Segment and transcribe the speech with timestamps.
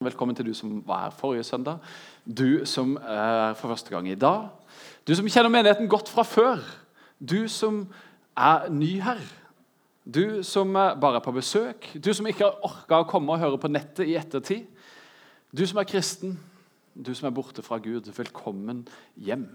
[0.00, 1.76] Velkommen til du som var her forrige søndag,
[2.24, 4.46] du som er for første gang i dag.
[5.04, 6.62] Du som kjenner menigheten godt fra før.
[7.20, 7.82] Du som
[8.32, 9.20] er ny her.
[10.08, 11.90] Du som bare er på besøk.
[12.04, 14.64] Du som ikke har orka å komme og høre på nettet i ettertid.
[15.52, 16.38] Du som er kristen.
[16.96, 18.08] Du som er borte fra Gud.
[18.16, 18.86] Velkommen
[19.20, 19.50] hjem.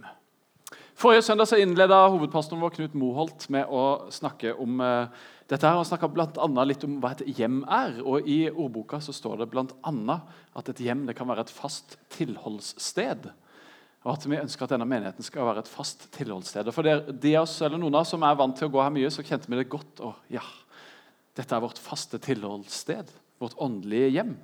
[0.94, 5.10] Forrige søndag så innleda hovedpastoren vår Knut Moholt med å snakke om uh,
[5.50, 5.68] dette.
[5.68, 5.76] her.
[5.78, 6.66] Han snakka bl.a.
[6.66, 8.00] litt om hva et hjem er.
[8.04, 10.20] og I ordboka så står det bl.a.
[10.56, 13.30] at et hjem det kan være et fast tilholdssted.
[14.06, 16.70] Og at vi ønsker at denne menigheten skal være et fast tilholdssted.
[16.74, 18.94] For det, de oss, eller Noen av oss som er vant til å gå her
[18.94, 20.02] mye, så kjente vi det godt.
[20.06, 20.44] og ja,
[21.36, 23.10] Dette er vårt faste tilholdssted.
[23.42, 24.36] Vårt åndelige hjem.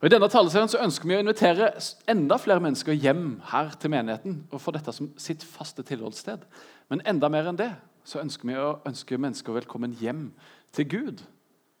[0.00, 1.74] Og I denne taleserien så ønsker vi å invitere
[2.08, 6.46] enda flere mennesker hjem her til menigheten og få dette som sitt faste tilholdssted.
[6.88, 7.68] Men enda mer enn det
[8.04, 10.30] så ønsker vi å ønske mennesker velkommen hjem
[10.76, 11.22] til Gud.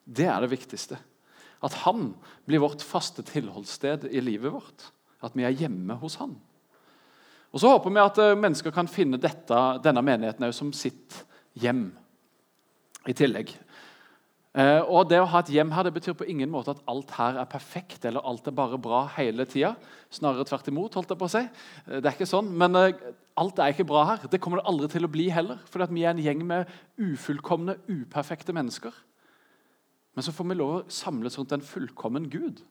[0.04, 0.98] Det er det viktigste.
[1.64, 2.14] At han
[2.48, 4.86] blir vårt faste tilholdssted i livet vårt.
[5.24, 6.38] At vi er hjemme hos han.
[7.50, 11.24] Og Så håper vi at eh, mennesker kan finne dette, denne menigheten som sitt
[11.58, 11.88] hjem
[13.10, 13.50] i tillegg.
[14.50, 17.12] Eh, og Det å ha et hjem her det betyr på ingen måte at alt
[17.14, 19.76] her er perfekt eller alt er bare bra hele tida.
[20.10, 20.94] Snarere tvert imot.
[20.94, 21.44] holdt jeg på å si.
[21.86, 24.26] Eh, det er ikke sånn, Men eh, alt er ikke bra her.
[24.26, 25.60] Det kommer det aldri til å bli heller.
[25.66, 26.66] For vi er en gjeng med
[26.98, 28.92] ufullkomne, uperfekte mennesker.
[30.14, 32.64] Men så får vi lov å samles rundt en fullkommen Gud.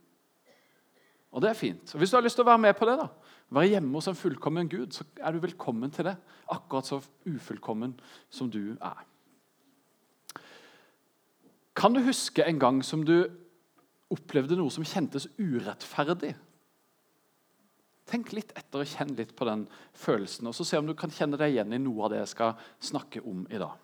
[1.31, 1.93] Og det er fint.
[1.93, 3.07] Og Hvis du har lyst til å være med på det, da,
[3.55, 6.17] være hjemme hos en fullkommen Gud, så er du velkommen til det.
[6.51, 7.95] Akkurat så ufullkommen
[8.29, 9.05] som du er.
[11.79, 13.23] Kan du huske en gang som du
[14.11, 16.33] opplevde noe som kjentes urettferdig?
[18.09, 21.13] Tenk litt etter og kjenn litt på den følelsen, og så se om du kan
[21.13, 23.77] kjenne deg igjen i noe av det jeg skal snakke om i dag.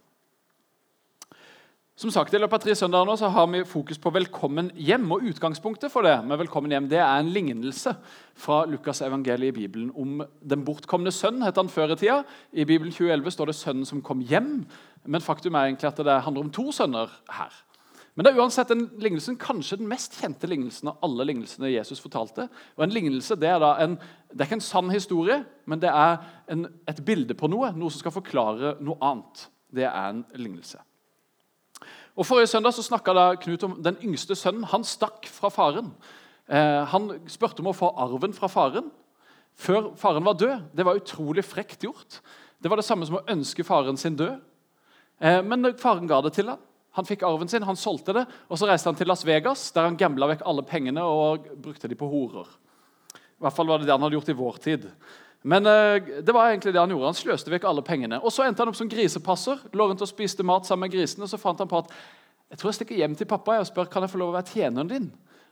[1.96, 5.12] Som sagt, I løpet av tre søndager nå så har vi fokus på 'velkommen hjem'.
[5.14, 7.96] og Utgangspunktet for det med 'velkommen hjem' det er en lignelse
[8.36, 11.42] fra Lukas evangeliet i Bibelen om den bortkomne sønn.
[11.42, 12.24] het han før I tida.
[12.52, 14.66] I Bibelen 2011 står det 'sønnen som kom hjem',
[15.06, 17.65] men faktum er egentlig at det handler om to sønner her.
[18.16, 22.00] Men det er uansett den lignelsen, kanskje den mest kjente lignelsen av alle lignelsene Jesus
[22.00, 22.48] fortalte.
[22.78, 23.98] Og en lignelse det er, en,
[24.32, 26.22] det er ikke en sann historie, men det er
[26.52, 27.74] en, et bilde på noe.
[27.76, 29.48] Noe som skal forklare noe annet.
[29.76, 30.80] Det er en lignelse.
[32.16, 34.64] Og Forrige søndag så snakka Knut om den yngste sønnen.
[34.72, 35.92] Han stakk fra faren.
[36.48, 38.88] Eh, han spurte om å få arven fra faren
[39.56, 40.70] før faren var død.
[40.76, 42.20] Det var utrolig frekt gjort.
[42.60, 44.40] Det var det samme som å ønske faren sin død.
[45.20, 46.64] Eh, men faren ga det til ham.
[46.96, 49.90] Han fikk arven sin, han solgte det, og så reiste han til Las Vegas, der
[49.90, 52.48] han gambla vekk alle pengene og brukte de på horer.
[53.14, 54.88] I hvert fall var det det han hadde gjort i vår tid.
[55.46, 57.12] Men uh, det var egentlig det han gjorde.
[57.12, 58.22] Han sløste vekk alle pengene.
[58.24, 59.60] Og Så endte han opp som grisepasser.
[59.76, 61.92] Lå rundt og spiste mat sammen med grisene, og så fant han på at
[62.50, 64.54] jeg tror jeg stikker hjem til pappa og spør kan jeg få lov å være
[64.54, 65.10] tjeneren din.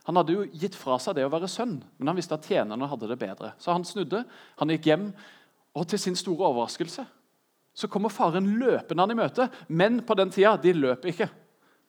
[0.08, 2.88] Han hadde jo gitt fra seg det å være sønn, men han visste at tjenerne
[2.88, 3.52] hadde det bedre.
[3.60, 4.22] Så han snudde,
[4.60, 5.06] han gikk hjem,
[5.74, 7.04] og til sin store overraskelse
[7.74, 9.48] så kommer faren løpende han i møte.
[9.68, 11.28] Men på den tida de løp ikke.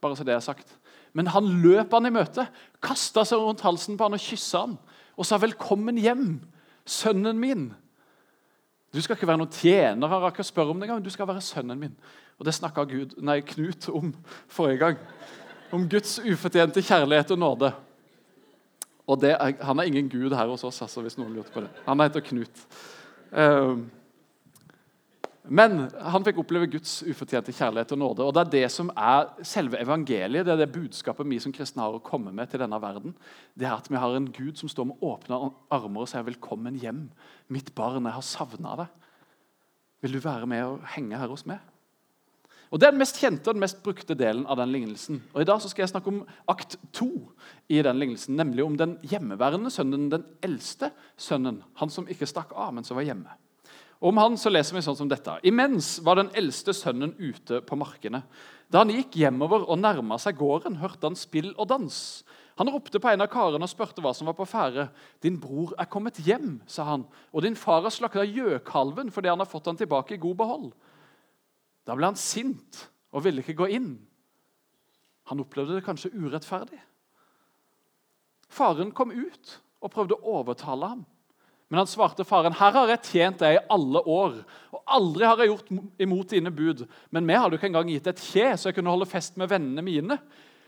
[0.02, 0.76] bare så det er sagt.
[1.14, 2.48] Men han løp han i møte,
[2.84, 4.78] kasta seg rundt halsen på han og kyssa han.
[5.16, 6.42] Og sa 'velkommen hjem,
[6.86, 7.74] sønnen min'.
[8.94, 11.04] Du skal ikke være noen tjener, han rakk å spørre om det engang.
[11.04, 11.96] Du skal være sønnen min.
[12.40, 14.14] Og Det snakka Knut om
[14.48, 14.98] forrige gang.
[15.72, 17.74] Om Guds ufortjente kjærlighet og nåde.
[19.08, 21.70] Og er, Han er ingen gud her hos oss, altså, hvis noen lurte på det.
[21.86, 22.66] Han heter Knut.
[23.32, 23.84] Uh,
[25.48, 28.24] men han fikk oppleve Guds ufortjente kjærlighet og nåde.
[28.26, 31.84] og Det er det som er selve evangeliet, det er det budskapet vi som kristne
[31.84, 33.16] har å komme med til denne verden.
[33.54, 36.80] Det er At vi har en Gud som står med åpne armer og sier 'velkommen
[36.80, 37.10] hjem'.
[37.50, 38.88] 'Mitt barn, jeg har savna deg'.
[40.02, 41.60] Vil du være med og henge her hos meg?
[42.72, 45.22] Og Det er den mest kjente og den mest brukte delen av den lignelsen.
[45.34, 47.32] Og I dag så skal jeg snakke om akt to
[47.70, 51.64] i den lignelsen, nemlig om den hjemmeværende sønnen, den eldste sønnen.
[51.76, 53.30] Han som ikke stakk av, men som var hjemme.
[54.00, 55.38] Om han så leser vi sånn som dette.
[55.48, 58.24] Imens var den eldste sønnen ute på markene.
[58.72, 61.98] Da han gikk hjemover og nærma seg gården, hørte han spill og dans.
[62.60, 64.88] Han ropte på en av karene og spurte hva som var på ferde.
[65.22, 69.40] 'Din bror er kommet hjem', sa han, 'og din far har slakta gjøkalven fordi han
[69.40, 70.74] har fått han tilbake i god behold.'
[71.86, 74.00] Da ble han sint og ville ikke gå inn.
[75.26, 76.80] Han opplevde det kanskje urettferdig.
[78.50, 81.06] Faren kom ut og prøvde å overtale ham.
[81.76, 85.38] Men han svarte faren, 'Her har jeg tjent deg i alle år.' 'Og aldri har
[85.38, 88.70] jeg gjort imot dine bud.' 'Men vi hadde jo ikke engang gitt et kje, så
[88.70, 90.20] jeg kunne holde fest med vennene mine.'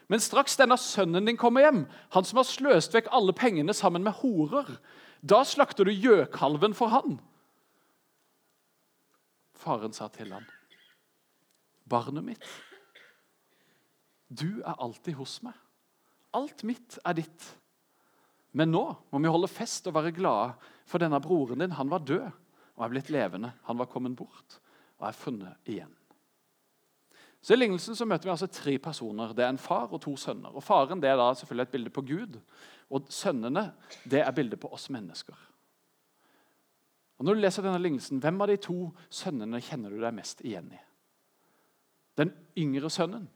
[0.09, 4.03] Men straks denne sønnen din kommer hjem, han som har sløst vekk alle pengene sammen
[4.03, 4.67] med horer,
[5.23, 7.21] da slakter du gjøkalven for han.
[9.55, 10.43] Faren sa til han,
[11.87, 12.43] 'Barnet mitt,
[14.27, 15.55] du er alltid hos meg.
[16.33, 17.55] Alt mitt er ditt.'
[18.51, 20.53] Men nå må vi holde fest og være glade,
[20.87, 22.27] for denne broren din han var død
[22.77, 23.51] og er blitt levende.
[23.67, 24.59] Han var kommet bort
[24.97, 25.93] og er funnet igjen.
[27.41, 29.33] Så I lignelsen så møter vi altså tre personer.
[29.33, 30.55] Det er en far og to sønner.
[30.55, 32.39] Og Faren det er da selvfølgelig et bilde på Gud,
[32.89, 33.69] og sønnene
[34.09, 35.35] det er bildet på oss mennesker.
[37.17, 40.41] Og Når du leser denne lignelsen, Hvem av de to sønnene kjenner du deg mest
[40.45, 40.81] igjen i?
[42.17, 43.27] Den yngre sønnen,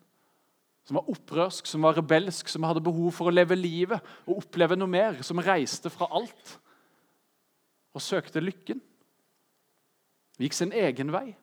[0.88, 4.78] som var opprørsk, som var rebelsk, som hadde behov for å leve livet og oppleve
[4.80, 6.58] noe mer, som reiste fra alt
[7.92, 8.82] og søkte lykken.
[10.42, 11.34] Gikk sin egen vei.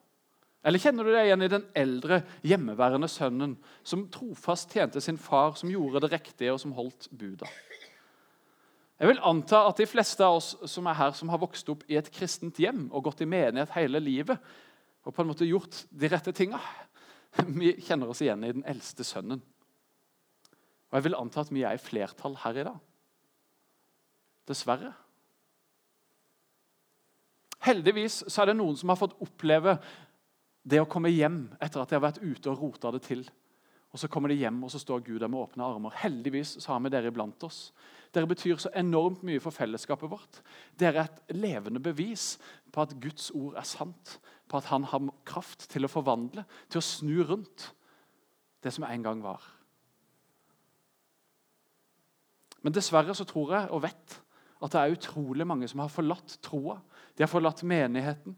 [0.67, 3.55] Eller kjenner du deg igjen i den eldre, hjemmeværende sønnen
[3.87, 7.47] som trofast tjente sin far, som gjorde det riktige, og som holdt buda?
[8.99, 11.85] Jeg vil anta at de fleste av oss som er her, som har vokst opp
[11.87, 14.43] i et kristent hjem og gått i menighet hele livet,
[15.07, 16.59] og på en måte gjort de rette tinga,
[17.61, 19.43] vi kjenner oss igjen i den eldste sønnen.
[20.89, 22.79] Og jeg vil anta at vi er i flertall her i dag.
[24.49, 24.95] Dessverre.
[27.67, 29.77] Heldigvis så er det noen som har fått oppleve
[30.69, 33.27] det å komme hjem etter at de har vært ute og rota det til.
[33.89, 35.95] Og Så kommer de hjem, og så står Gud der med åpne armer.
[35.97, 37.73] Heldigvis så har vi dere iblant oss.
[38.13, 40.41] Dere betyr så enormt mye for fellesskapet vårt.
[40.79, 42.37] Dere er et levende bevis
[42.73, 44.19] på at Guds ord er sant.
[44.49, 47.71] På at han har kraft til å forvandle, til å snu rundt
[48.65, 49.45] det som en gang var.
[52.63, 54.19] Men dessverre så tror jeg og vet
[54.59, 56.81] at det er utrolig mange som har forlatt troa.
[57.15, 58.35] De har forlatt menigheten.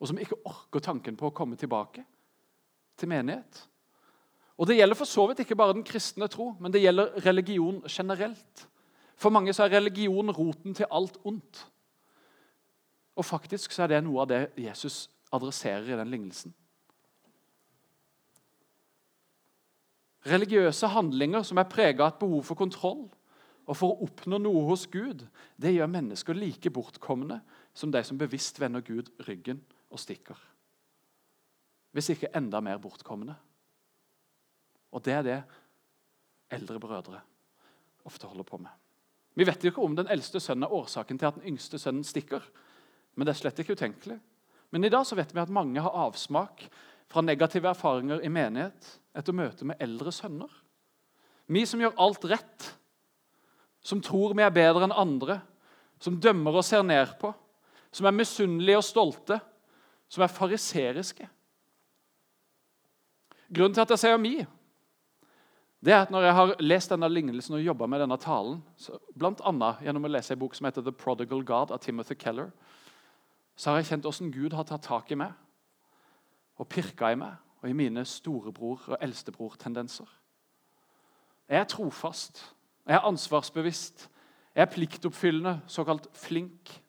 [0.00, 2.04] Og som ikke orker tanken på å komme tilbake
[2.98, 3.60] til menighet.
[4.58, 7.82] Og Det gjelder for så vidt ikke bare den kristne tro, men det gjelder religion
[7.88, 8.68] generelt.
[9.16, 11.64] For mange så er religion roten til alt ondt.
[13.14, 16.54] Og faktisk så er det noe av det Jesus adresserer i den lignelsen.
[20.24, 23.04] Religiøse handlinger som er prega av et behov for kontroll
[23.64, 25.24] og for å oppnå noe hos Gud,
[25.60, 27.40] det gjør mennesker like bortkomne
[27.76, 29.60] som de som bevisst vender Gud ryggen
[29.92, 30.36] og stikker.
[31.94, 33.36] Hvis ikke enda mer bortkomne.
[34.94, 35.38] Og det er det
[36.54, 37.20] eldre brødre
[38.04, 38.72] ofte holder på med.
[39.34, 42.04] Vi vet jo ikke om den eldste sønnen er årsaken til at den yngste sønnen
[42.06, 42.44] stikker.
[43.14, 44.18] Men det er slett ikke utenkelig.
[44.74, 46.66] Men i dag så vet vi at mange har avsmak
[47.10, 50.50] fra negative erfaringer i menighet etter møte med eldre sønner.
[51.46, 52.68] Vi som gjør alt rett,
[53.84, 55.38] som tror vi er bedre enn andre,
[56.02, 57.30] som dømmer og ser ned på,
[57.94, 59.38] som er misunnelige og stolte,
[60.10, 61.28] som er fariseriske.
[63.54, 64.38] Grunnen til at jeg sier mi,
[65.84, 68.62] det er at Når jeg har lest denne lignelsen og jobba med denne talen,
[69.20, 69.72] bl.a.
[69.84, 72.48] gjennom å lese en bok som heter The Prodigal God av Timothy Keller,
[73.56, 75.32] så har jeg kjent hvordan Gud har tatt tak i meg
[76.58, 80.08] og pirka i meg og i mine storebror- og eldstebror-tendenser.
[81.48, 82.54] Jeg er trofast,
[82.86, 84.10] jeg er ansvarsbevisst,
[84.54, 86.82] jeg er pliktoppfyllende, såkalt flink.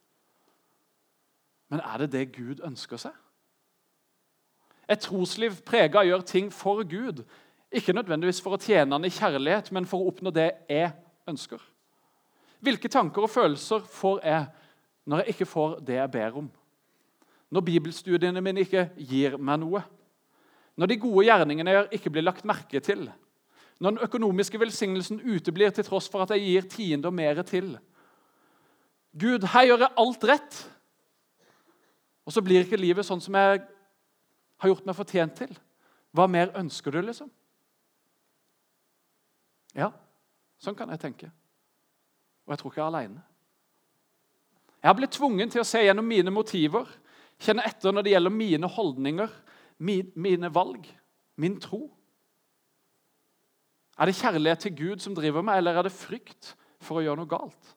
[1.70, 3.14] Men er det det Gud ønsker seg?
[4.90, 7.24] Et trosliv prega gjøre ting for Gud,
[7.72, 10.92] ikke nødvendigvis for å tjene han i kjærlighet, men for å oppnå det jeg
[11.28, 11.62] ønsker.
[12.60, 14.46] Hvilke tanker og følelser får jeg
[15.06, 16.48] når jeg ikke får det jeg ber om?
[17.54, 19.84] Når bibelstudiene mine ikke gir meg noe?
[20.76, 23.06] Når de gode gjerningene jeg gjør, ikke blir lagt merke til?
[23.80, 27.76] Når den økonomiske velsignelsen uteblir til tross for at jeg gir tiende og mer til?
[29.16, 30.58] Gud, her gjør jeg alt rett,
[32.26, 35.52] og så blir ikke livet sånn som jeg har gjort meg fortjent til.
[36.16, 37.30] Hva mer ønsker du, liksom?
[39.76, 39.92] Ja,
[40.60, 41.30] sånn kan jeg tenke.
[42.48, 43.24] Og jeg tror ikke jeg er aleine.
[44.86, 46.86] Jeg har blitt tvungen til å se gjennom mine motiver,
[47.42, 49.32] kjenne etter når det gjelder mine holdninger,
[49.82, 50.84] mine valg,
[51.42, 51.88] min tro.
[53.98, 56.52] Er det kjærlighet til Gud som driver meg, eller er det frykt
[56.86, 57.72] for å gjøre noe galt?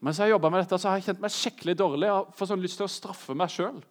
[0.00, 2.08] Mens jeg har med dette, så har jeg kjent meg skikkelig dårlig.
[2.08, 3.84] Jeg får sånn lyst til å straffe meg sjøl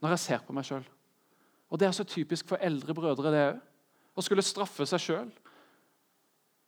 [0.00, 0.88] når jeg ser på meg sjøl.
[1.68, 3.60] Og det er så typisk for eldre brødre, det òg.
[4.16, 5.28] Å skulle straffe seg sjøl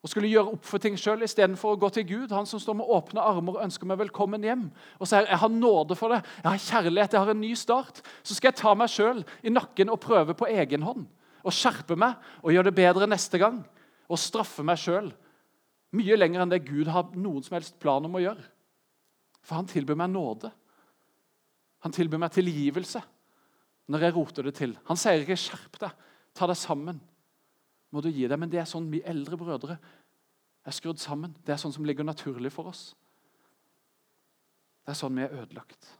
[0.04, 2.76] og skulle gjøre opp for ting sjøl istedenfor å gå til Gud, han som står
[2.76, 4.66] med åpne armer og ønsker meg velkommen hjem.
[5.00, 8.02] Og sier jeg har nåde for det, jeg har kjærlighet, jeg har en ny start.
[8.20, 11.06] Så skal jeg ta meg sjøl i nakken og prøve på egen hånd.
[11.40, 13.62] Og skjerpe meg og gjøre det bedre neste gang.
[14.12, 15.08] Og straffe meg sjøl.
[15.96, 18.44] Mye lenger enn det Gud har noen som helst plan om å gjøre.
[19.40, 20.52] For han tilbyr meg nåde.
[21.88, 23.00] Han tilbyr meg tilgivelse
[23.88, 24.76] når jeg roter det til.
[24.84, 25.96] Han sier ikke 'skjerp deg,
[26.36, 27.00] ta deg sammen'
[27.94, 28.38] må du gi deg.
[28.40, 29.78] Men det er sånn vi eldre brødre
[30.64, 31.34] er skrudd sammen.
[31.46, 32.88] Det er sånn som ligger naturlig for oss.
[34.84, 35.92] Det er sånn vi er ødelagt.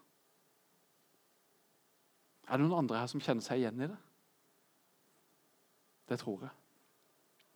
[2.45, 4.01] Er det noen andre her som kjenner seg igjen i det?
[6.11, 6.53] Det tror jeg.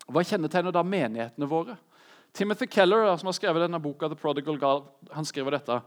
[0.08, 1.76] Hva kjennetegner da menighetene våre?
[2.32, 5.80] Timothy Keller, som har skrevet denne boka, The Prodigal God, han skriver dette.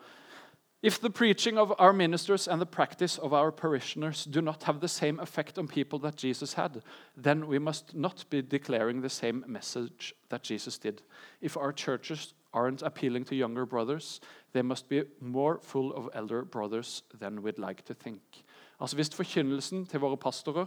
[0.82, 4.80] If the preaching of our ministers and the practice of our parishioners do not have
[4.80, 6.82] the same effect on people that Jesus had,
[7.16, 11.04] then we must not be declaring the same message that Jesus did.
[11.40, 14.22] If our churches aren't appealing to younger brothers,
[14.54, 18.22] they must be more full of elder brothers than we'd like to think.
[18.80, 20.66] Altså Hvis forkynnelsen til våre pastorer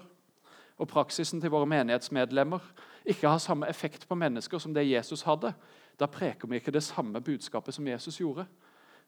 [0.79, 2.59] og praksisen til våre menighetsmedlemmer
[3.05, 5.53] ikke har samme effekt på mennesker som det Jesus hadde,
[6.01, 8.47] da preker vi ikke det samme budskapet som Jesus gjorde.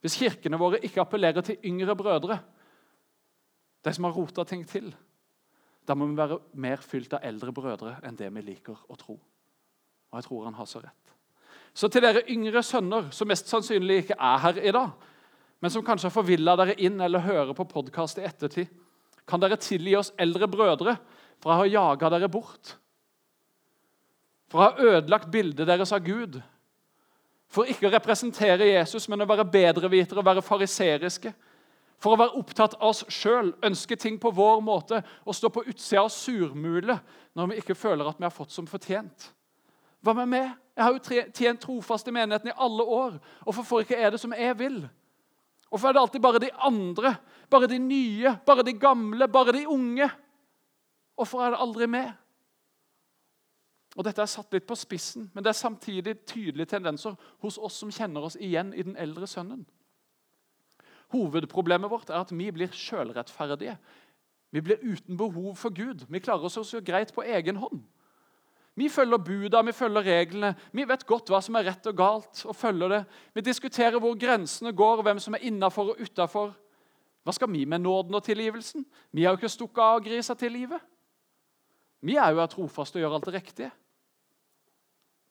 [0.04, 2.38] Hvis kirkene våre ikke appellerer til yngre brødre,
[3.84, 4.90] de som har rota ting til,
[5.86, 9.16] da må vi være mer fylt av eldre brødre enn det vi liker å tro.
[10.10, 11.12] Og jeg tror han har så rett.
[11.76, 14.94] Så til dere yngre sønner, som mest sannsynlig ikke er her i dag,
[15.60, 18.72] men som kanskje har forvilla dere inn eller hører på podkast i ettertid,
[19.26, 20.96] kan dere tilgi oss eldre brødre
[21.42, 22.76] for å ha jaga dere bort?
[24.50, 26.38] For å ha ødelagt bildet deres av Gud?
[27.52, 31.32] For ikke å representere Jesus, men å være bedrevitere og være fariseriske?
[32.02, 35.64] For å være opptatt av oss sjøl, ønske ting på vår måte og stå på
[35.64, 36.98] utsida av surmule
[37.36, 39.30] når vi ikke føler at vi har fått som fortjent?
[40.04, 40.52] Hva med meg?
[40.76, 43.16] Jeg har jo tjent trofast i menigheten i alle år.
[43.46, 44.82] Hvorfor får ikke jeg det som jeg vil?
[45.70, 47.14] Hvorfor er det alltid bare de andre,
[47.50, 50.10] bare de nye, bare de gamle, bare de unge?
[51.16, 52.12] Hvorfor er det aldri med?
[53.96, 57.78] Og Dette er satt litt på spissen, men det er samtidig tydelige tendenser hos oss
[57.80, 59.64] som kjenner oss igjen i den eldre sønnen.
[61.14, 63.76] Hovedproblemet vårt er at vi blir sjølrettferdige.
[64.52, 66.04] Vi blir uten behov for Gud.
[66.08, 67.80] Vi klarer oss så greit på egen hånd.
[68.76, 70.52] Vi følger buda, vi følger reglene.
[70.72, 72.42] Vi vet godt hva som er rett og galt.
[72.44, 73.04] og følger det.
[73.32, 76.52] Vi diskuterer hvor grensene går, hvem som er innafor og utafor.
[77.24, 78.84] Hva skal vi med nåden og tilgivelsen?
[79.12, 80.80] Vi har jo ikke stukket av grisa til livet.
[82.00, 83.70] Vi er jo trofaste og gjør alt det riktige.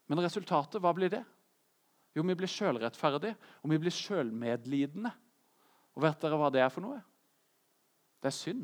[0.10, 1.24] Men resultatet, hva blir det?
[2.16, 5.12] Jo, vi blir sjølrettferdige, og vi blir sjølmedlidende.
[5.96, 7.02] Og vet dere hva det er for noe?
[8.24, 8.64] Det er synd.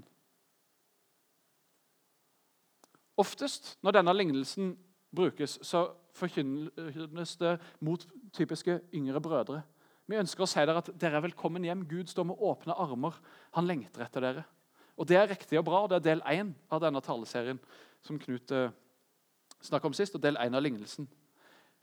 [3.19, 4.71] Oftest når denne lignelsen
[5.13, 8.05] brukes, så forkynnes det mot
[8.35, 9.61] typiske yngre brødre.
[10.09, 11.85] Vi ønsker å si dere at dere er velkommen hjem.
[11.87, 13.15] Gud står med åpne armer.
[13.55, 14.43] Han lengter etter dere.
[14.97, 15.83] Og Det er riktig og bra.
[15.83, 17.59] og Det er del én av denne taleserien
[18.01, 18.71] som Knut eh,
[19.61, 21.07] snakket om sist, og del én av lignelsen.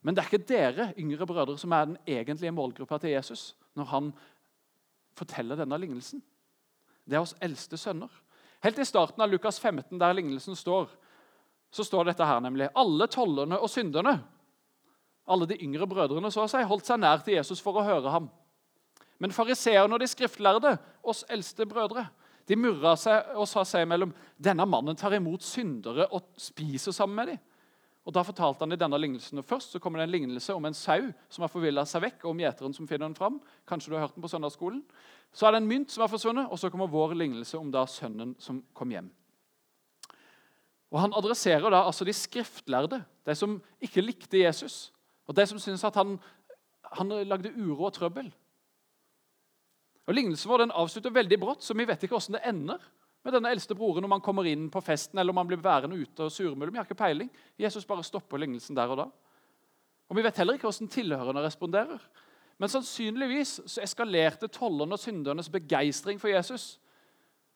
[0.09, 3.89] Men det er ikke dere yngre brødre som er den egentlige målgruppa til Jesus når
[3.91, 4.07] han
[5.19, 6.23] forteller denne lignelsen.
[7.05, 8.09] Det er oss eldste sønner.
[8.65, 10.89] Helt i starten av Lukas 15, der lignelsen står,
[11.69, 14.17] så står dette her nemlig Alle tollerne og synderne,
[15.29, 18.15] alle de yngre brødrene, så å si, holdt seg nær til Jesus for å høre
[18.15, 18.31] ham.
[19.21, 22.07] Men fariseerne og de skriftlærde, oss eldste brødre,
[22.49, 27.21] de murra seg og sa seg imellom denne mannen tar imot syndere og spiser sammen
[27.21, 27.45] med dem.
[28.09, 29.39] Og Da fortalte han i denne lignelsen.
[29.39, 32.23] Og Først så kommer det en lignelse om en sau som har forvilla seg vekk,
[32.25, 33.37] og om gjeteren som finner den fram.
[33.69, 34.81] Kanskje du har hørt den på søndagsskolen.
[35.33, 37.85] Så er det en mynt som har forsvunnet, og så kommer vår lignelse om da
[37.85, 39.11] sønnen som kom hjem.
[40.89, 44.89] Og Han adresserer da altså de skriftlærde, de som ikke likte Jesus,
[45.29, 46.17] og de som syntes at han,
[46.97, 48.33] han lagde uro og trøbbel.
[50.09, 52.89] Og Lignelsen vår den avslutter veldig brått, så vi vet ikke hvordan det ender
[53.25, 55.99] med denne eldste broren om han kommer inn på festen eller om han blir værende
[55.99, 56.71] ute og surmuler.
[56.73, 57.31] Vi har ikke peiling.
[57.59, 59.09] Jesus bare stopper lignelsen der og da.
[60.09, 62.01] Og Vi vet heller ikke hvordan tilhørende responderer.
[62.59, 66.81] Men sannsynligvis så eskalerte tollerne og syndernes begeistring for Jesus.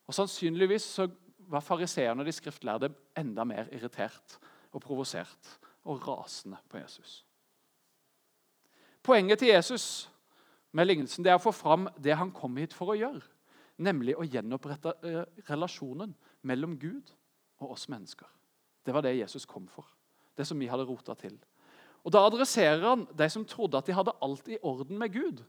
[0.07, 4.39] Og sannsynligvis så var fariseerne og de skriftlærde enda mer irritert
[4.73, 7.25] og provosert og rasende på Jesus.
[9.03, 10.11] Poenget til Jesus
[10.73, 13.25] med lignelsen det er å få fram det han kom hit for å gjøre.
[13.83, 16.15] Nemlig å gjenopprette eh, relasjonen
[16.47, 17.11] mellom Gud
[17.63, 18.29] og oss mennesker.
[18.83, 19.87] Det var det Jesus kom for.
[20.37, 21.37] Det som vi hadde rota til.
[22.03, 25.43] Og Da adresserer han de som trodde at de hadde alt i orden med Gud.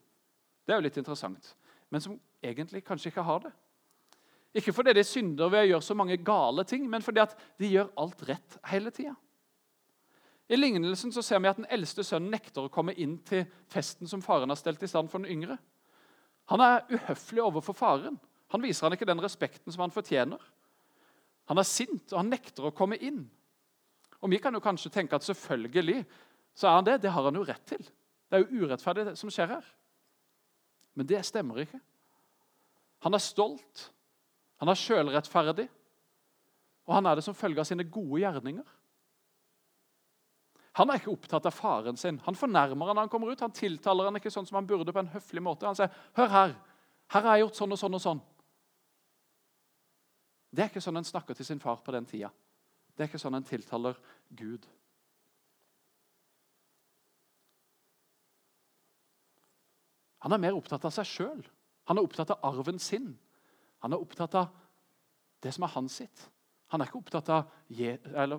[0.63, 1.55] Det er jo litt interessant.
[1.89, 3.53] Men som egentlig kanskje ikke har det.
[4.53, 7.71] Ikke fordi de synder ved å gjøre så mange gale ting, men fordi at de
[7.71, 9.15] gjør alt rett hele tida.
[10.51, 14.09] I lignelsen så ser vi at den eldste sønnen nekter å komme inn til festen
[14.09, 15.57] som faren har stelt i stand for den yngre.
[16.51, 18.19] Han er uhøflig overfor faren.
[18.53, 20.41] Han viser han ikke den respekten som han fortjener.
[21.51, 23.23] Han er sint, og han nekter å komme inn.
[24.23, 26.05] Og Vi kan jo kanskje tenke at selvfølgelig
[26.55, 27.01] så er han det.
[27.01, 27.81] Det har han jo rett til.
[27.81, 29.65] Det er jo urettferdig, det som skjer her.
[30.95, 31.79] Men det stemmer ikke.
[33.03, 33.89] Han er stolt,
[34.61, 35.65] han er sjølrettferdig,
[36.87, 38.63] og han er det som følge av sine gode gjerninger.
[40.73, 42.17] Han er ikke opptatt av faren sin.
[42.25, 43.41] Han fornærmer han når han kommer ut.
[43.45, 45.67] Han tiltaler han ikke sånn som han burde på en høflig måte.
[45.69, 46.55] Han sier, 'Hør her.
[47.13, 48.21] Her har jeg gjort sånn og sånn og sånn.'
[50.53, 52.29] Det er ikke sånn en snakker til sin far på den tida.
[52.95, 53.97] Det er ikke sånn en tiltaler
[54.29, 54.67] Gud.
[60.19, 61.41] Han er mer opptatt av seg sjøl.
[61.89, 63.17] Han er opptatt av arven sin.
[63.79, 64.47] Han er opptatt av
[65.41, 66.29] det som er hans sitt.
[66.67, 67.49] Han er ikke opptatt av,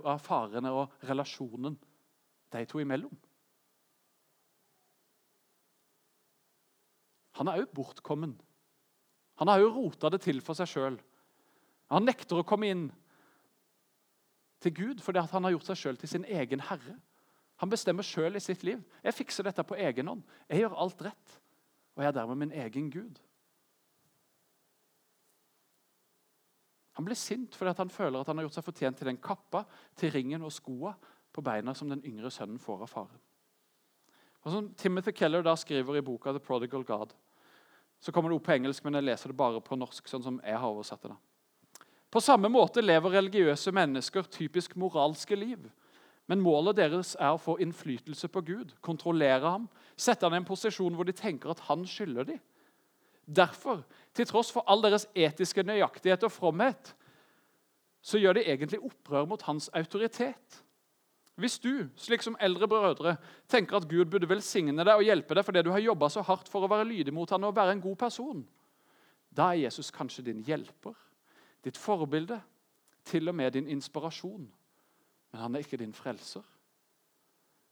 [0.04, 1.76] av farene og relasjonen
[2.54, 3.12] de to imellom.
[7.38, 8.37] Han er òg bortkommen.
[9.42, 10.99] Han har òg rota det til for seg sjøl.
[11.90, 12.84] Han nekter å komme inn
[14.62, 16.96] til Gud fordi han har gjort seg sjøl til sin egen herre.
[17.62, 18.82] Han bestemmer sjøl i sitt liv.
[19.02, 20.23] 'Jeg fikser dette på egen hånd.
[20.49, 21.40] Jeg gjør alt rett.'
[21.94, 23.20] Og jeg er dermed min egen Gud.
[26.94, 29.64] Han blir sint fordi han føler at han har gjort seg fortjent til den kappa,
[29.99, 30.94] til ringen og skoa
[31.34, 33.20] på beina som den yngre sønnen får av faren.
[34.44, 37.14] Og som Timothy Keller da skriver i boka 'The Prodigal God',
[38.00, 40.08] så kommer det opp på engelsk, men jeg leser det bare på norsk.
[40.08, 41.16] sånn som jeg har oversatt det da.
[42.10, 45.70] På samme måte lever religiøse mennesker typisk moralske liv.
[46.26, 50.44] Men målet deres er å få innflytelse på Gud, kontrollere ham, sette ham i en
[50.44, 52.40] posisjon hvor de tenker at han skylder dem.
[53.26, 53.82] Derfor,
[54.14, 56.94] til tross for all deres etiske nøyaktighet og fromhet,
[58.04, 60.63] så gjør de egentlig opprør mot hans autoritet.
[61.34, 63.16] Hvis du, slik som eldre brødre,
[63.50, 66.50] tenker at Gud burde velsigne deg og hjelpe deg fordi du har jobba så hardt
[66.50, 68.44] for å være lydig mot ham og være en god person,
[69.34, 70.94] da er Jesus kanskje din hjelper,
[71.66, 72.38] ditt forbilde,
[73.04, 74.46] til og med din inspirasjon.
[75.32, 76.44] Men han er ikke din frelser.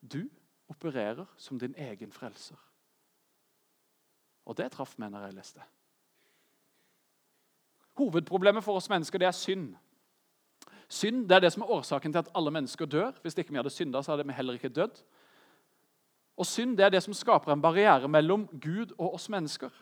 [0.02, 0.26] Du
[0.68, 2.58] opererer som din egen frelser.
[4.44, 5.64] Og det traff meg når jeg leste.
[8.00, 9.76] Hovedproblemet for oss mennesker det er synd.
[10.92, 13.14] Synd det er det som er årsaken til at alle mennesker dør.
[13.24, 14.98] Hvis ikke vi hadde synda, så hadde vi heller ikke dødd.
[16.36, 19.72] Og Synd det er det som skaper en barriere mellom Gud og oss mennesker.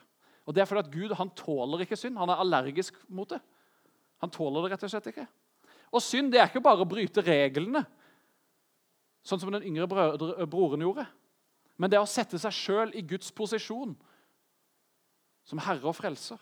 [0.47, 2.17] Og det er fordi at Gud han tåler ikke synd.
[2.17, 3.41] Han er allergisk mot det.
[4.23, 5.27] Han tåler det rett og slett ikke.
[5.91, 7.83] Og synd det er ikke bare å bryte reglene,
[9.27, 11.05] sånn som den yngre broren gjorde.
[11.75, 13.93] Men det er å sette seg sjøl i Guds posisjon
[15.47, 16.39] som herre og frelser.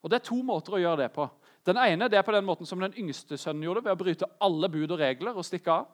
[0.00, 1.26] Og Det er to måter å gjøre det på.
[1.70, 4.28] Den ene det er på den måten som den yngste sønnen gjorde, ved å bryte
[4.42, 5.88] alle bud og regler og stikke av.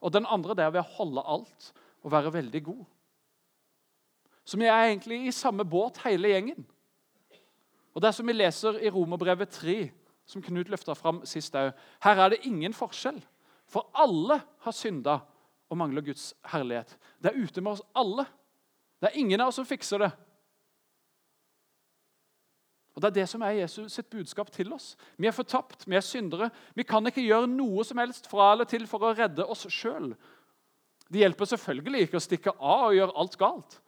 [0.00, 2.84] Og Den andre det er ved å holde alt og være veldig god.
[4.48, 6.64] Så vi er egentlig i samme båt, hele gjengen.
[7.94, 9.90] Og Det er som vi leser i Romerbrevet 3,
[10.26, 11.74] som Knut løfta fram sist òg.
[12.00, 13.20] Her er det ingen forskjell,
[13.66, 15.20] for alle har synda
[15.70, 16.96] og mangler Guds herlighet.
[17.22, 18.24] Det er ute med oss alle.
[19.00, 20.10] Det er ingen av oss som fikser det.
[23.00, 24.92] Og Det er det som er Jesus sitt budskap til oss.
[25.16, 26.50] Vi er fortapt, vi er syndere.
[26.76, 30.10] Vi kan ikke gjøre noe som helst fra eller til for å redde oss sjøl.
[31.08, 33.78] Det hjelper selvfølgelig ikke å stikke av og gjøre alt galt.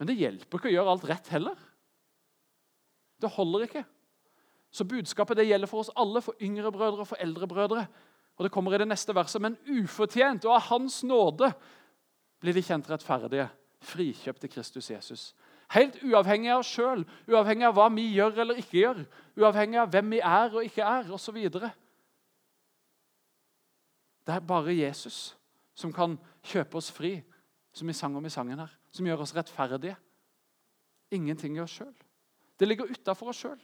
[0.00, 1.62] Men det hjelper ikke å gjøre alt rett heller.
[3.22, 3.84] Det holder ikke.
[4.74, 7.86] Så budskapet det gjelder for oss alle, for yngre brødre og for eldre brødre.
[8.34, 9.38] Og det kommer i det neste verset.
[9.44, 11.52] Men ufortjent og av Hans nåde
[12.42, 13.46] blir de kjent rettferdige,
[13.86, 15.28] frikjøpt i Kristus Jesus.
[15.72, 18.98] Helt uavhengig av oss sjøl, uavhengig av hva vi gjør eller ikke gjør.
[19.40, 21.38] Uavhengig av hvem vi er og ikke er, osv.
[24.22, 25.32] Det er bare Jesus
[25.74, 27.14] som kan kjøpe oss fri,
[27.72, 28.72] som vi sang om i sangen her.
[28.92, 29.96] Som gjør oss rettferdige.
[31.12, 31.94] Ingenting i oss sjøl.
[32.60, 33.60] Det ligger utafor oss sjøl.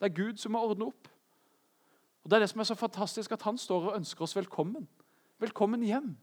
[0.00, 1.08] Det er Gud som må ordne opp.
[2.24, 4.88] Og Det er det som er så fantastisk, at han står og ønsker oss velkommen.
[5.40, 6.16] Velkommen hjem.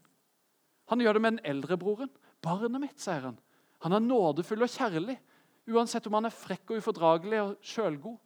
[0.90, 2.10] Han gjør det med den eldre broren.
[2.42, 3.40] 'Barnet mitt', sier han.
[3.82, 5.18] Han er nådefull og kjærlig,
[5.68, 8.18] uansett om han er frekk og ufordragelig og sjølgod.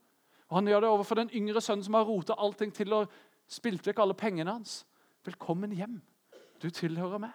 [0.52, 3.12] Og Han gjør det overfor den yngre sønnen som har rota allting til og
[3.48, 4.82] spilt vekk alle pengene hans.
[5.26, 6.02] Velkommen hjem.
[6.62, 7.32] Du tilhører meg.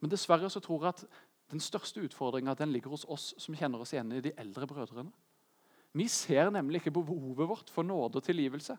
[0.00, 1.04] Men dessverre så tror jeg at
[1.50, 5.10] den største utfordringa ligger hos oss som kjenner oss igjen i de eldre brødrene.
[5.92, 8.76] Vi ser nemlig ikke behovet vårt for nåde og tilgivelse.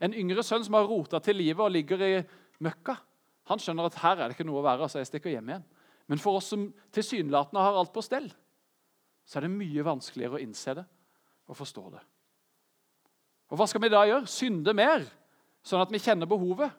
[0.00, 2.22] En yngre sønn som har rota til livet og ligger i
[2.60, 2.96] møkka,
[3.50, 5.64] han skjønner at her er det ikke noe å være, så jeg stikker hjem igjen.
[6.10, 8.26] Men for oss som tilsynelatende har alt på stell,
[9.22, 10.84] så er det mye vanskeligere å innse det
[11.46, 12.02] og forstå det.
[13.50, 14.30] Og Hva skal vi da gjøre?
[14.30, 15.04] Synde mer,
[15.66, 16.74] sånn at vi kjenner behovet?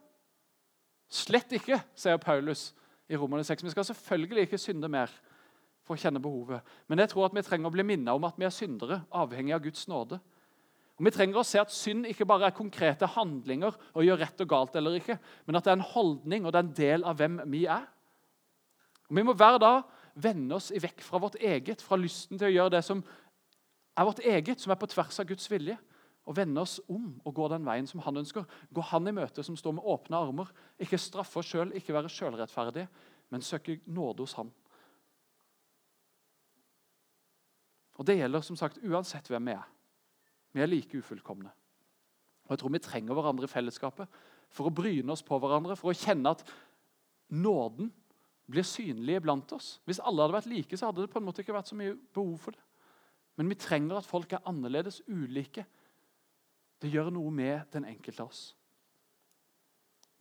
[1.12, 2.70] Slett ikke, sier Paulus
[3.12, 3.64] i Romerne 6.
[3.68, 5.12] Vi skal selvfølgelig ikke synde mer
[5.84, 6.64] for å kjenne behovet.
[6.88, 9.56] Men jeg tror at vi trenger å bli minnet om at vi er syndere, avhengig
[9.56, 10.22] av Guds nåde.
[11.00, 14.44] Og Vi trenger å se at synd ikke bare er konkrete handlinger og gjør rett
[14.44, 15.18] og galt eller ikke,
[15.48, 17.88] men at det er en holdning og det er en del av hvem vi er.
[19.12, 19.82] Og Vi må hver dag
[20.16, 23.02] vende oss vekk fra vårt eget, fra lysten til å gjøre det som
[24.00, 25.76] er vårt eget, som er på tvers av Guds vilje.
[26.30, 28.46] Og vende oss om og gå den veien som han ønsker.
[28.72, 30.52] Gå han i møte som står med åpne armer.
[30.80, 32.88] Ikke straffe oss sjøl, ikke være sjølrettferdige,
[33.34, 34.52] men søke nåde hos han.
[38.00, 39.66] Og Det gjelder som sagt uansett hvem vi er.
[40.56, 41.52] Vi er like ufullkomne.
[42.46, 44.22] Og Jeg tror vi trenger hverandre i fellesskapet
[44.52, 46.46] for å bryne oss på hverandre, for å kjenne at
[47.28, 47.92] nåden
[48.52, 49.76] blir synlige blant oss.
[49.88, 51.96] Hvis alle hadde vært like, så hadde det på en måte ikke vært så mye
[52.14, 52.64] behov for det.
[53.40, 55.66] Men vi trenger at folk er annerledes, ulike.
[56.82, 58.44] Det gjør noe med den enkelte av oss.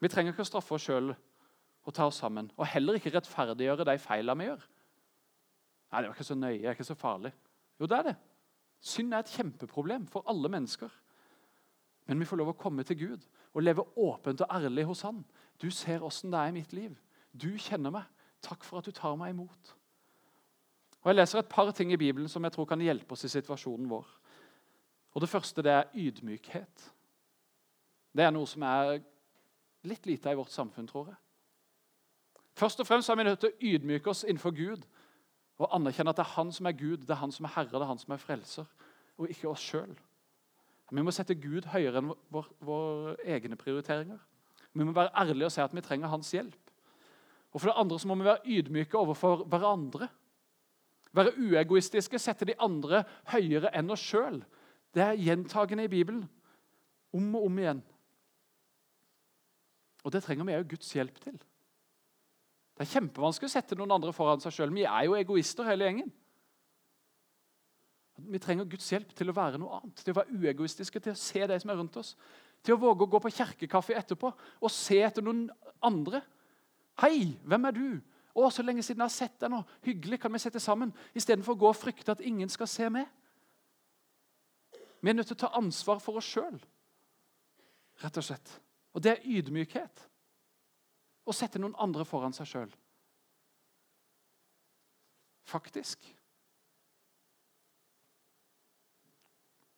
[0.01, 2.49] Vi trenger ikke å straffe oss sjøl og ta oss sammen.
[2.57, 4.65] Og heller ikke rettferdiggjøre de feilene vi gjør.
[5.91, 7.33] Nei, det var ikke så nøye, det er ikke så farlig.
[7.81, 8.17] Jo, det er det.
[8.81, 10.93] Synd er et kjempeproblem for alle mennesker.
[12.09, 15.21] Men vi får lov å komme til Gud og leve åpent og ærlig hos Han.
[15.61, 16.95] Du ser åssen det er i mitt liv.
[17.33, 18.09] Du kjenner meg.
[18.43, 19.75] Takk for at du tar meg imot.
[21.01, 23.33] Og Jeg leser et par ting i Bibelen som jeg tror kan hjelpe oss i
[23.33, 24.07] situasjonen vår.
[25.15, 26.93] Og Det første det er ydmykhet.
[28.17, 29.01] Det er noe som er
[29.83, 31.17] litt lite i vårt samfunn, tror jeg.
[32.55, 34.83] Først og fremst er vi nødt til å ydmyke oss innenfor Gud
[35.61, 37.73] og anerkjenne at det er Han som er Gud, det er Han som er Herre,
[37.73, 38.65] det er Han som er frelser,
[39.19, 39.95] og ikke oss sjøl.
[40.91, 44.19] Vi må sette Gud høyere enn våre vår egne prioriteringer.
[44.73, 46.70] Vi må være ærlige og si at vi trenger Hans hjelp.
[47.51, 50.09] Og For det andre så må vi være ydmyke overfor hverandre.
[51.13, 54.39] Være uegoistiske, sette de andre høyere enn oss sjøl.
[54.95, 56.29] Det er gjentagende i Bibelen.
[57.13, 57.83] Om og om igjen.
[60.05, 61.37] Og det trenger vi òg Guds hjelp til.
[62.79, 64.71] Det er kjempevanskelig å sette noen andre foran seg sjøl.
[64.73, 66.13] Vi er jo egoister, hele gjengen.
[68.31, 71.19] Vi trenger Guds hjelp til å være noe annet, til å være uegoistiske, til å
[71.19, 72.15] se de som er rundt oss.
[72.65, 75.47] Til å våge å gå på kjerkekaffe etterpå og se etter noen
[75.85, 76.23] andre.
[77.01, 78.01] 'Hei, hvem er du?'
[78.35, 79.63] 'Å, så lenge siden jeg har sett deg nå.
[79.83, 83.07] Hyggelig, kan vi sette sammen?' Istedenfor å gå og frykte at ingen skal se med.
[85.01, 86.61] Vi er nødt til å ta ansvar for oss sjøl,
[88.05, 88.61] rett og slett.
[88.93, 90.07] Og det er ydmykhet.
[91.27, 92.73] Å sette noen andre foran seg sjøl.
[95.47, 96.05] Faktisk.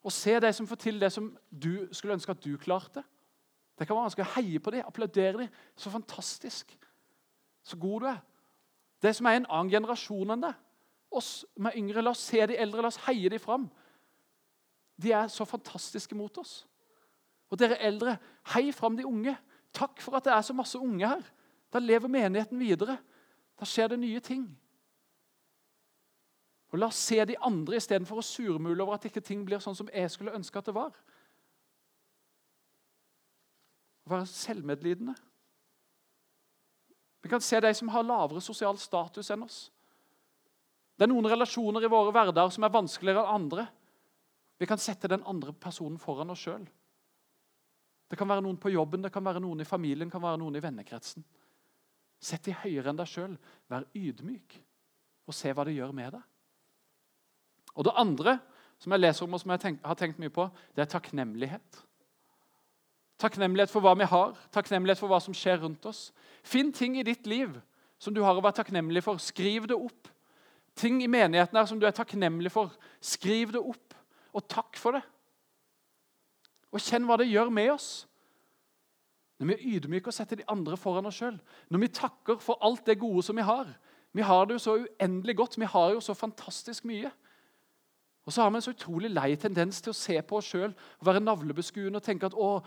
[0.02, 3.04] Å se de som får til det som du skulle ønske at du klarte.
[3.78, 5.52] Det kan være vanskelig å heie på dem, applaudere dem.
[5.76, 6.74] Så fantastisk.
[7.62, 8.20] Så god du er.
[9.03, 10.59] Det som er en annen generasjon enn deg.
[11.12, 13.68] Oss som er yngre, la oss se de eldre, la oss heie de fram.
[15.03, 16.62] De er så fantastiske mot oss.
[17.53, 18.16] Og dere eldre,
[18.55, 19.35] hei fram de unge.
[19.75, 21.25] Takk for at det er så masse unge her.
[21.72, 22.96] Da lever menigheten videre.
[23.59, 24.46] Da skjer det nye ting.
[26.72, 29.77] Og La oss se de andre istedenfor å surmule over at ikke ting blir sånn
[29.77, 30.94] som jeg skulle ønske at det var.
[34.09, 35.14] Være selvmedlidende.
[37.22, 39.61] Vi kan se de som har lavere sosial status enn oss.
[40.96, 43.66] Det er noen relasjoner i våre hverdager som er vanskeligere enn andre.
[44.58, 46.64] Vi kan sette den andre personen foran oss sjøl.
[48.11, 50.42] Det kan være noen på jobben, det kan være noen i familien, det kan være
[50.42, 51.24] noen i vennekretsen.
[52.22, 53.38] Sett de høyere enn deg sjøl.
[53.72, 54.58] Vær ydmyk
[55.26, 56.26] og se hva det gjør med deg.
[57.72, 58.37] Og Det andre
[58.82, 61.82] som jeg leser om og som jeg har tenkt mye på, det er takknemlighet.
[63.22, 66.08] Takknemlighet for hva vi har, takknemlighet for hva som skjer rundt oss.
[66.42, 67.54] Finn ting i ditt liv
[68.02, 69.20] som du har å være takknemlig for.
[69.22, 70.11] Skriv det opp.
[70.74, 72.72] Ting i menigheten her som du er takknemlig for.
[73.04, 73.94] Skriv det opp,
[74.32, 75.04] og takk for det.
[76.72, 77.90] Og kjenn hva det gjør med oss.
[79.38, 81.37] Når vi er ydmyke og setter de andre foran oss sjøl.
[81.70, 83.68] Når vi takker for alt det gode som vi har.
[84.16, 85.58] Vi har det jo så uendelig godt.
[85.61, 87.11] Vi har jo så fantastisk mye.
[88.24, 90.74] Og så har vi en så utrolig lei tendens til å se på oss sjøl
[91.02, 92.61] være navlebeskuende og tenke at å,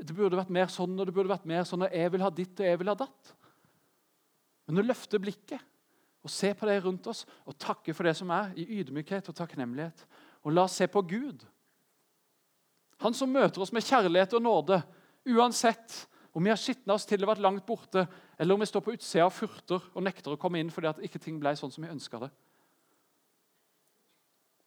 [0.00, 2.30] det burde vært mer sånn og det burde vært mer sånn, og jeg vil ha
[2.32, 3.32] ditt og jeg vil ha datt.
[4.68, 5.66] Men å løfte blikket
[6.20, 9.36] og se på det rundt oss og takke for det som er, i ydmykhet og
[9.36, 10.04] takknemlighet.
[10.44, 11.44] Og la oss se på Gud.
[13.00, 14.80] Han som møter oss med kjærlighet og nåde,
[15.32, 16.04] uansett
[16.36, 18.04] om vi har skitna oss til og vært langt borte,
[18.38, 21.02] eller om vi står på utsida og furter og nekter å komme inn fordi at
[21.04, 22.30] ikke ting ble sånn som vi ønska det.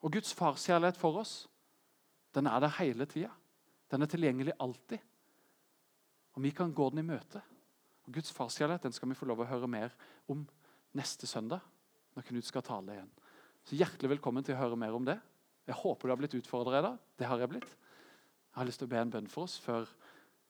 [0.03, 1.45] Og Guds farskjærlighet for oss,
[2.35, 3.31] den er der hele tida.
[3.93, 4.99] Den er tilgjengelig alltid.
[6.33, 7.41] Og vi kan gå den i møte.
[8.03, 9.93] Og Guds farskjærlighet den skal vi få lov å høre mer
[10.31, 10.43] om
[10.97, 11.61] neste søndag,
[12.15, 13.11] når Knut skal tale igjen.
[13.63, 15.17] Så Hjertelig velkommen til å høre mer om det.
[15.67, 16.97] Jeg håper du har blitt utfordra i dag.
[17.17, 17.69] Det har jeg blitt.
[17.69, 19.87] Jeg har lyst til å be en bønn for oss før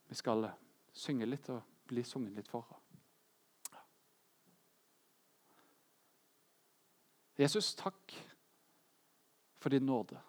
[0.09, 0.47] vi skal
[0.93, 2.65] synge litt og bli sunget litt for.
[7.37, 8.13] Jesus, takk
[9.61, 10.19] for din nåde.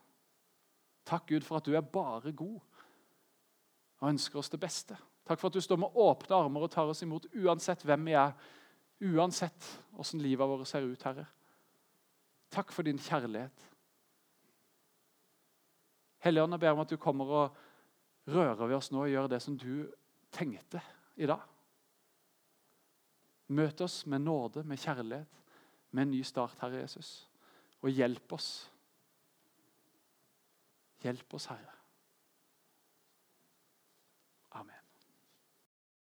[1.04, 2.60] Takk, Gud, for at du er bare god
[4.00, 4.96] og ønsker oss det beste.
[5.24, 8.16] Takk for at du står med åpne armer og tar oss imot uansett hvem vi
[8.20, 8.34] er,
[9.04, 9.68] uansett
[10.00, 11.24] åssen livet vårt ser ut, Herre.
[12.52, 13.70] Takk for din kjærlighet.
[16.24, 17.56] Helligånd, jeg ber om at du kommer og
[18.30, 19.88] rører ved oss nå og gjør det som du
[20.32, 20.80] tenkte
[21.16, 21.42] i dag.
[23.54, 25.42] Møt oss med nåde, med kjærlighet,
[25.90, 27.28] med en ny start, Herre Jesus.
[27.84, 28.52] Og hjelp oss
[31.04, 31.83] Hjelp oss, Herre.